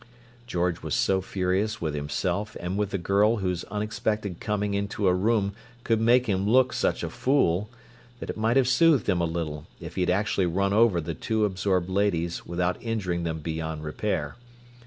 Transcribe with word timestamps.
George 0.47 0.81
was 0.81 0.95
so 0.95 1.21
furious 1.21 1.79
with 1.79 1.93
himself 1.93 2.57
and 2.59 2.75
with 2.75 2.89
the 2.89 2.97
girl 2.97 3.35
whose 3.35 3.63
unexpected 3.65 4.39
coming 4.39 4.73
into 4.73 5.07
a 5.07 5.13
room 5.13 5.53
could 5.83 6.01
make 6.01 6.25
him 6.25 6.49
look 6.49 6.73
such 6.73 7.03
a 7.03 7.09
fool, 7.11 7.69
that 8.19 8.27
it 8.27 8.35
might 8.35 8.57
have 8.57 8.67
soothed 8.67 9.07
him 9.07 9.21
a 9.21 9.25
little 9.25 9.67
if 9.79 9.93
he 9.93 10.01
had 10.01 10.09
actually 10.09 10.47
run 10.47 10.73
over 10.73 10.99
the 10.99 11.13
two 11.13 11.45
absorbed 11.45 11.87
ladies 11.87 12.47
without 12.47 12.81
injuring 12.81 13.25
them 13.25 13.41
beyond 13.41 13.83
repair. 13.83 14.35